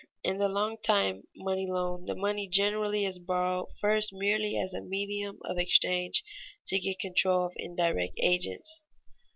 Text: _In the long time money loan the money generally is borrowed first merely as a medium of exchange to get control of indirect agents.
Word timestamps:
_In 0.25 0.39
the 0.39 0.49
long 0.49 0.77
time 0.83 1.27
money 1.35 1.67
loan 1.69 2.05
the 2.05 2.15
money 2.15 2.47
generally 2.47 3.05
is 3.05 3.19
borrowed 3.19 3.69
first 3.79 4.11
merely 4.11 4.57
as 4.57 4.73
a 4.73 4.81
medium 4.81 5.37
of 5.45 5.59
exchange 5.59 6.23
to 6.65 6.79
get 6.79 6.97
control 6.97 7.45
of 7.45 7.53
indirect 7.55 8.17
agents. 8.17 8.83